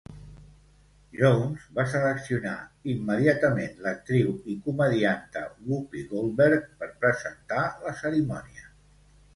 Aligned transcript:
Jones 1.17 1.67
va 1.79 1.85
seleccionar 1.91 2.55
immediatament 2.93 3.77
l'actriu 3.85 4.33
i 4.55 4.57
comedianta 4.71 5.45
Whoopi 5.53 6.03
Goldberg 6.15 6.69
per 6.83 6.93
presentar 7.05 7.65
la 7.87 7.97
cerimònia. 8.03 8.69